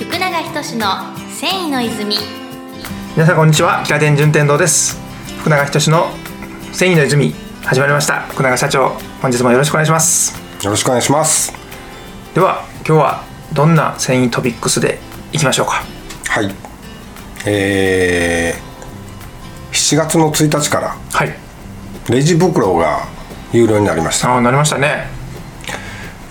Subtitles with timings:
[0.00, 0.86] 福永仁の
[1.28, 2.16] 繊維の泉。
[3.14, 3.82] 皆さんこんにちは。
[3.84, 4.98] 北店順天堂です。
[5.40, 6.06] 福永仁の
[6.72, 7.34] 繊維の泉。
[7.66, 8.22] 始まりました。
[8.22, 10.40] 福永社長本日もよろしくお願いします。
[10.64, 11.52] よろしくお願いします。
[12.34, 15.00] では今日はどんな繊維トピックスで
[15.34, 15.84] いきましょうか？
[16.28, 16.50] はい。
[17.44, 21.34] えー、7月の1日からはい。
[22.08, 23.06] レジ袋が
[23.52, 25.19] 有料になりました、ああなりましたね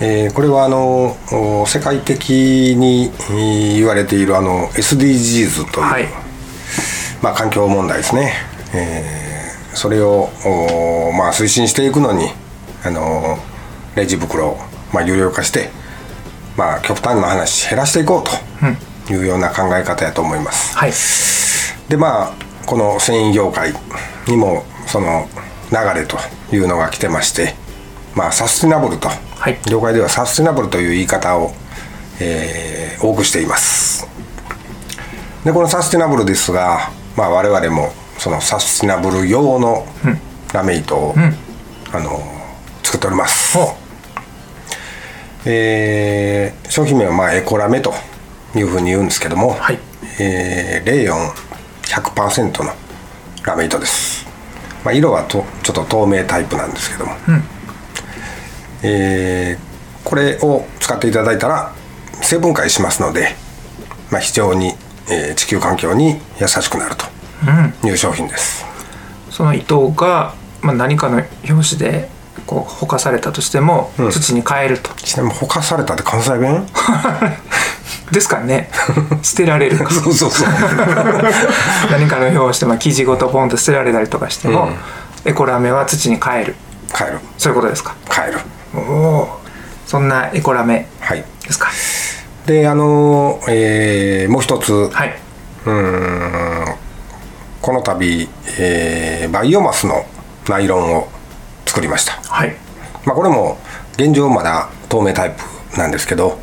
[0.01, 2.29] えーこれはあのお世界的
[2.77, 6.07] にえー言われているあの SDGs という、はい。
[7.21, 8.33] まあ、環境問題ですね、
[8.73, 12.29] えーそれをおまあ、推進していくのに
[12.83, 13.37] あの
[13.95, 14.57] レジ袋を、
[14.91, 15.69] まあ、有料化して、
[16.57, 20.91] まあ、極端な話減らしていこうというような考え方やと思います、はい。
[21.87, 22.33] でまあ
[22.65, 23.73] この繊維業界
[24.27, 25.27] にもその
[25.71, 26.17] 流れと
[26.51, 27.53] いうのが来てまして
[28.15, 29.57] まあサステナブルと、はい。
[29.69, 31.53] 業界ではサステナブルという言い方を、
[32.19, 34.05] えー多くしています。
[35.45, 39.87] でこのサステナブルですが、まあ、我々もそのサステナブル用の
[40.53, 41.15] ラメ糸を、
[41.93, 42.19] あの
[42.83, 43.77] 作っております、ほ
[45.45, 47.93] えー商品名はまあエコラメと
[48.53, 49.79] いうふうに言うんですけども、はい。
[50.19, 51.29] えー、レーヨン
[51.83, 52.73] 100%の
[53.45, 54.27] ラメ糸です、
[54.83, 57.13] まあ、色はとちょっと透明タイプなんですけども、
[58.83, 59.69] えー
[60.05, 61.73] これを使っていただいたら
[62.21, 63.35] 成分解しますので、
[64.11, 64.73] まあ、非常に、
[65.09, 67.05] えー地球環境に優しくなると
[67.87, 68.65] いう商品です、
[69.29, 72.09] うその糸が、まあ、何かの表紙で
[72.45, 74.91] こうほかされたとしても、土に変えると。
[74.95, 76.65] ちなみにほかされたって関西弁？
[78.11, 78.71] ですかね。
[79.21, 80.47] 捨てられる そうそうそう。
[81.91, 84.69] 何かの表紙で、まあ、生地ごとポンと捨てられたりとかしても、
[85.25, 86.55] エコラメは土に変える。
[86.91, 87.19] 帰る。
[87.37, 87.93] そういうことですか。
[88.09, 88.39] 帰る
[88.75, 89.39] おお
[89.85, 91.23] そんなエコラメはい。
[91.43, 91.69] ですか。
[92.45, 95.15] であのえーもう一つ、はい。
[97.61, 98.27] この度、
[98.59, 100.05] えーバイオマスの
[100.47, 101.07] ナイロンを
[101.65, 102.55] 作りました、はい。
[103.05, 103.57] まあ、これも
[103.93, 105.35] 現状まだ透明タイ
[105.71, 106.39] プなんですけど、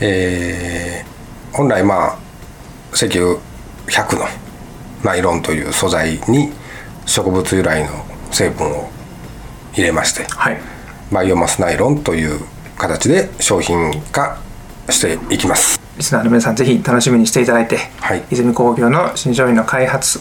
[0.00, 1.12] えー
[1.56, 2.18] 本来まあ
[2.94, 3.36] 石油
[3.88, 4.24] 100の
[5.04, 6.50] ナイロンという素材に
[7.04, 7.90] 植物由来の
[8.30, 8.88] 成分を
[9.74, 10.58] 入れましてはい
[11.12, 12.40] バイオマスナイロンという
[12.78, 14.38] 形で商品化
[14.88, 15.80] していきます。
[15.96, 18.22] リスナーの皆さんぜひ楽しみにしていただいて、はい。
[18.30, 20.20] 泉工業の新商品の開発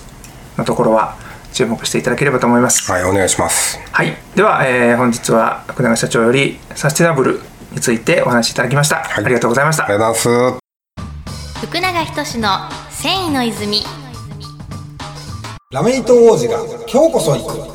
[0.57, 1.15] のところは
[1.53, 2.91] 注目していただければと思います。
[2.91, 3.79] はいお願いします。
[3.91, 7.41] はい、では、えー本日は福永社長よりサステナブル
[7.71, 9.25] についてお話しいただきました、はい。
[9.25, 9.85] ありがとうございました。
[9.85, 11.65] ありがとうございます。
[11.65, 12.49] 福永仁の
[12.89, 13.83] 繊維の泉
[15.71, 16.57] ラメイト王子が
[16.91, 17.70] 今日こそ行く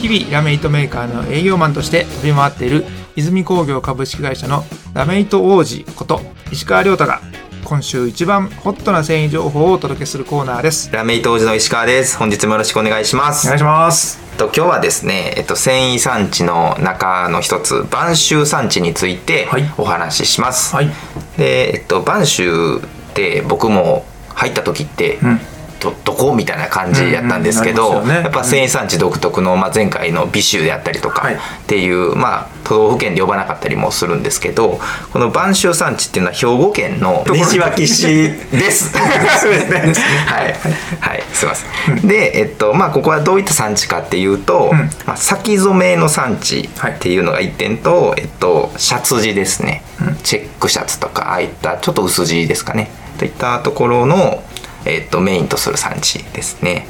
[0.00, 7.20] 日々ラメイトメーカーの営業マンとして飛び回っている泉工業株式会社のラメイト王子こと石川亮太が
[7.64, 12.16] 今週一番ホットな繊維情報をお届けするコーナーですラメイト王子の石川です。
[12.16, 13.46] 本日もよろしくお願いします。
[13.46, 20.74] お願いしますと今日はですね、えっと繊維産地の中の一つ播州産地についてはいお話しします。
[20.74, 20.88] はい
[21.36, 22.80] で、えっと播州っ
[23.12, 25.18] て僕も入った時って。
[25.18, 25.38] ん
[25.80, 28.14] どどこみたいな感じやったんですけど、うんうんね。
[28.16, 31.34] やっぱ繊維産地独特の、まあ、前回の美州であったりとかはい。
[31.34, 34.78] っていう、まあ、都道府県で呼ばなかったりもするんですけど
[35.12, 38.06] この播州産地っていうのは兵庫県の西脇市
[38.50, 38.92] です。
[39.40, 39.94] そうですね。
[40.26, 40.54] はい、
[41.00, 42.06] はい、すいません。
[42.06, 44.90] で、えっと、まあ、ここはどういった産地かっていうと、ん。
[45.06, 49.82] まあ、先染めの産地っていうのが一点と、えっと、シャツ地ですね。
[50.22, 52.90] チェックシャツとか、ああいったちょっと薄地ですかね。
[53.18, 54.42] といったところの、
[54.84, 56.86] えっと、メインとする産地ですね。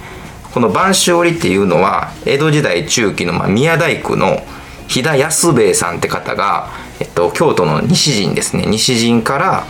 [0.52, 4.42] この播州織っていうのは江戸時代中期の、まあ、宮大工の
[4.88, 9.64] 飛田安兵衛さんって方が、えっと、京都の西陣ですね西陣から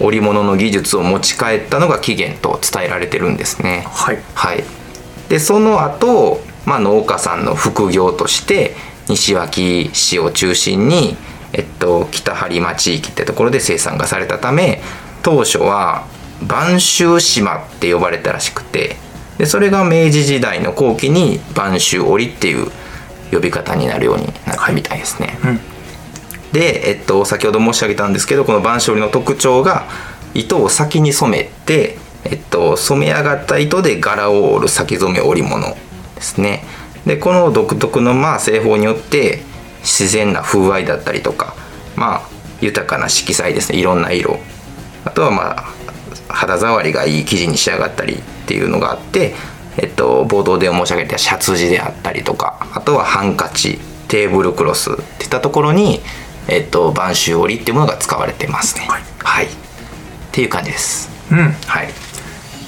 [0.00, 3.84] 織物の技術を持ち帰ったのが起源と伝えられてるんですね。
[3.88, 4.62] はいはい、
[5.28, 8.76] でその後、まあ農家さんの副業として
[9.08, 11.16] 西脇市を中心に、
[11.52, 14.82] えっと、北播磨地域ってところで生産がされたため
[15.22, 16.06] 当初は
[16.46, 18.96] 播州島って呼ばれたらしくて
[19.38, 22.70] でそれが明治時代の後期に播州織っていう
[23.30, 25.38] 呼び方になるようになったみたいですね。
[26.52, 29.86] で、えっと、先ほど申し上げたんですけどこの播州織の特徴が
[30.34, 35.76] 糸を先に染めて、えっと、染め上がった糸で柄を織る先染め織物
[36.14, 36.64] ですね。
[37.06, 39.42] でこの独特のまあ製法によって
[39.82, 41.54] 自然な風合いだったりとか
[41.96, 42.22] まあ
[42.60, 43.78] 豊かな色彩ですね。
[43.78, 44.40] いろんな色。
[45.04, 45.77] あとはまあ
[46.28, 49.34] 肌触りがいい生地に仕上がったりっていうのがあって、
[49.76, 53.78] えっと、冒頭で申し上げたシャツ地であったりとかあとはハンカチ
[54.08, 56.00] テーブルクロスっていったところに、
[56.48, 58.86] えっと、播州織っていうものが使われてますね。
[58.88, 59.02] はい。
[59.18, 59.48] はい、っ
[60.32, 61.10] ていう感じです。
[61.30, 61.52] うん。
[61.66, 61.88] はい。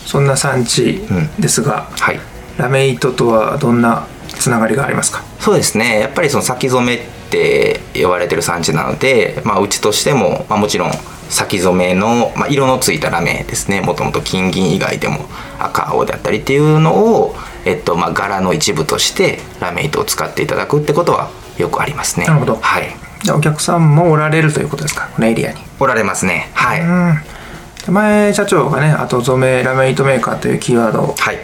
[0.05, 1.03] そんな産地
[1.39, 2.21] ですが、はい。
[2.59, 5.23] ラメ糸とはどんなつながりがありますか？
[5.39, 5.99] そうですね。
[5.99, 10.91] やっぱりその先染めって呼ばれてる産地なので、まあ、うちとしても、まあ、もちろん
[11.29, 13.81] 先染めの、まあ、色のついたラメですね。
[13.81, 15.27] もともと金銀以外でも
[15.61, 22.27] 赤青であったりっていうのを、えっとまあ、柄の一部としてラメ糸を使っていただくってことはよくありますね。
[22.27, 22.57] なるほど。
[22.57, 22.89] はい。
[23.23, 25.09] じゃあお客さんもおられるということですか？
[25.15, 25.61] このエリアに。
[25.79, 26.51] おられますね。
[26.55, 31.39] はい、前社長がね後染めラメ糸メーカーというキーワードをはい。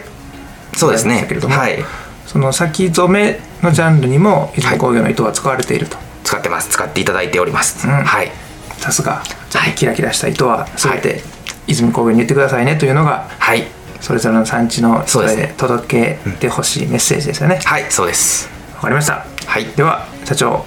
[0.75, 1.27] そうですね。
[1.49, 1.85] はい
[2.27, 6.69] その先染めのジャンルにも泉工業の糸は使われていると、使ってます。
[6.69, 7.93] 使っていただいております、うん。
[7.93, 8.31] はい。
[8.77, 9.23] さすが。
[9.49, 9.75] じゃあはい。
[9.75, 11.23] キラキラした糸は全て
[11.67, 13.65] 泉工業に言ってくださいねというのがはい。
[14.01, 17.59] それぞれの産地の人で届けてほしいメッセージですよね。
[17.63, 18.49] はいそうです。
[18.75, 19.25] わかりました。
[19.45, 19.65] はい。
[19.65, 20.65] では社長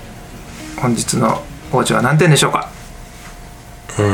[0.80, 2.68] 本日の王子は何点でしょうか？
[3.98, 4.06] うん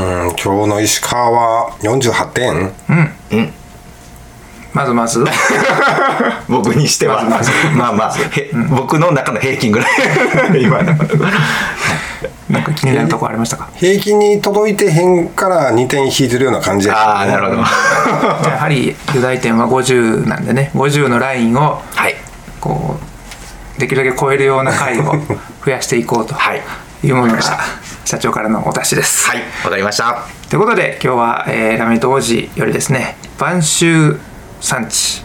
[0.42, 2.72] 今日の石川は48点。
[3.30, 3.52] うん
[4.76, 5.24] まずまず
[6.48, 7.24] 僕にしては。
[7.24, 9.88] まずまあまあ、へ僕の中の平均ぐらい。
[10.62, 10.92] 今の。
[12.50, 13.68] なんか気になるところありましたか？
[13.76, 16.94] 平均に届いてへんから2点引いてるような感じや。
[16.94, 17.62] ああなるほど。
[17.62, 17.68] は
[18.52, 20.70] やはり巨大点は50なんでね。
[20.74, 22.14] 50のラインをい。
[22.60, 22.98] こ
[23.76, 25.04] うできるだけ超えるような回を
[25.64, 26.60] 増やしていこうとはい。
[27.02, 27.40] いうものが
[28.04, 29.26] 社長からのお達しです。
[29.26, 29.42] はい。
[29.64, 30.18] わかりました。
[30.50, 34.18] ということで今日は、えーラメイト王子よりですね播州
[34.60, 35.22] 産地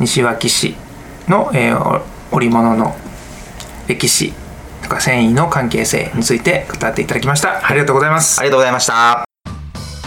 [0.00, 0.74] 西脇市
[1.28, 2.02] の、えー
[2.32, 2.96] お織物の
[3.86, 4.32] 歴史
[4.82, 8.40] とか繊維の関係性について語っていただきました、ありがとうございます。
[8.40, 9.24] ありがとうございました。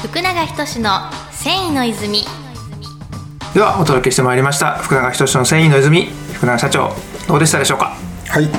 [0.02, 2.26] 福永仁の繊維の泉。
[3.54, 4.78] ではお届けしてまいりました。
[4.80, 6.06] 福永仁の繊維の泉。
[6.34, 6.96] 福永社長
[7.28, 7.96] どうでしたでしょうか？
[8.28, 8.50] はい。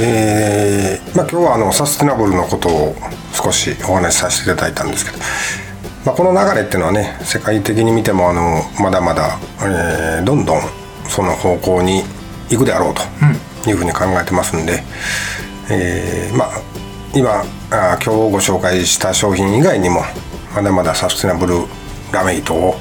[0.00, 2.94] えーまあ、今日はあのサステナブルのことを
[3.32, 5.18] 少しお話しさせていただいたんですけど、
[6.04, 10.60] まあ、この流れっていうのはね世界的に見てもあのまだまだ、えーどんどん
[11.08, 12.02] その方向に
[12.50, 14.82] 行くであろうというふうに考えてますんで、
[15.70, 16.50] えーまあ
[17.14, 20.02] 今あ今日ご紹介した商品以外にも
[20.54, 21.54] まだまだサステナブル
[22.12, 22.74] ラメイトを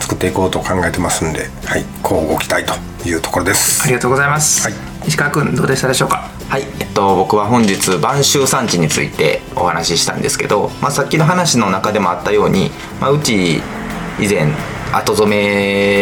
[0.00, 2.74] 作っていこうと考えてますんで、はい、こうご期待と
[3.08, 3.82] いうところです。
[3.84, 4.74] ありがとうございます、はい。
[5.06, 6.30] 石川君どうでしたでしょうか？
[6.54, 12.70] はい、えっと、僕は本日播州産地についてお話ししたんですけど、まあ、さっきの話の中でもあったように、
[13.00, 13.56] まあ、うち
[14.20, 14.52] 以前
[14.92, 15.28] 後染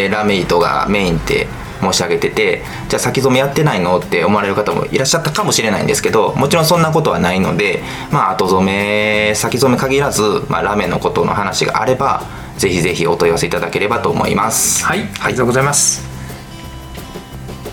[0.04, 1.46] めラメ糸がメインって
[1.80, 3.98] 申し上げててじゃあ先染めやってないの？
[3.98, 12.24] って思われる方もいらっしゃったかもしれないんですけどもちろんそんなことはないので、まあ、後染め先染め限らず、まあ、ラメのことの話があれば
[12.58, 14.84] ぜひぜひお問い合わせいただければと思います。
[14.84, 16.06] はい、ありがとうございます。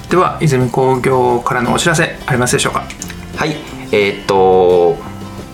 [0.09, 2.08] では泉工業からのお知らせ。
[2.29, 2.85] ありますでしょうか？
[3.37, 3.55] はい、
[3.91, 4.97] えーっと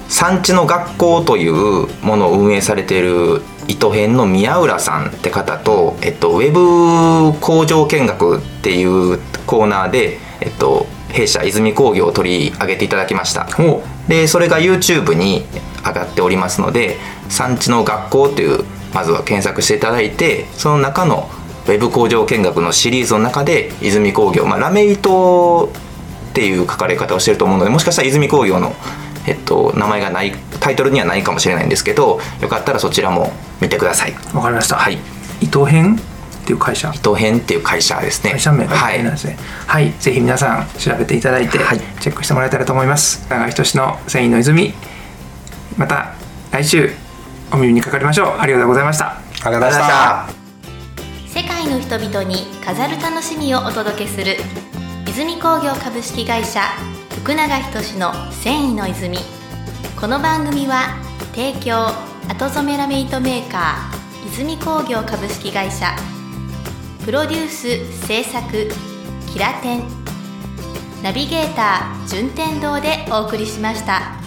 [0.10, 13.48] 産地の学校というものを運営されている糸編の宮浦さんって方と、えっと、ウェブ工場見学っていうコーナーで、えっと、弊社泉工業を取り上げていただきました。
[14.08, 15.46] でそれが YouTube に
[15.84, 16.98] 上がっておりますので
[17.30, 18.64] 産地の学校という
[18.94, 21.30] まずは検索していただいてその中の
[21.66, 25.72] ウェブ工場見学のシリーズの中で泉工業、まあ、ラメ糸
[26.36, 28.76] っていう書かれ方をしてると思うのでもしかしたら泉工業の、
[29.26, 34.14] えっと、名前がないタイトルにはないかもしれないんですけどよかったらそちらも見てください。
[34.34, 34.76] わかりました。
[34.76, 34.98] はい。
[35.40, 36.92] 伊藤編っていう会社。
[36.94, 38.32] 糸編っていう会社ですね。
[38.32, 39.38] 会社名がはい伊藤編なんですね。
[39.66, 41.80] はい、ぜひ皆さん調べていただいて、はい。
[42.02, 43.26] チェックしてもらえたらと思います。
[43.30, 44.74] 長井仁の繊維の泉。
[45.78, 46.14] また
[46.52, 46.92] 来週
[47.54, 48.40] お耳にかかりましょう。
[48.40, 49.06] ありがとうございました。
[49.06, 50.46] ありがとうございました。
[51.42, 54.36] 世界の人々に飾る楽しみをお届けする
[55.16, 56.60] 泉工業株式会社
[57.22, 59.18] 福永仁の繊維の泉。
[59.98, 61.02] この番組は
[61.34, 61.88] 提供
[62.28, 65.96] 後染めラメイトメーカー泉工業株式会社。
[67.06, 68.68] プロデュース制作
[69.32, 69.84] キラテン。
[71.02, 74.25] ナビゲーター順天堂でお送りしました。